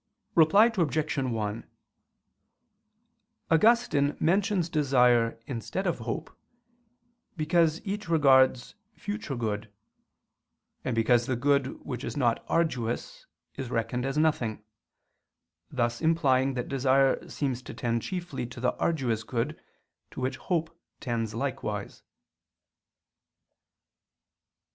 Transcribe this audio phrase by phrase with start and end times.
[0.33, 1.15] Reply Obj.
[1.19, 1.67] 1:
[3.51, 6.35] Augustine mentions desire instead of hope,
[7.37, 9.71] because each regards future good;
[10.83, 14.63] and because the good which is not arduous is reckoned as nothing:
[15.69, 19.61] thus implying that desire seems to tend chiefly to the arduous good,
[20.09, 22.01] to which hope tends likewise.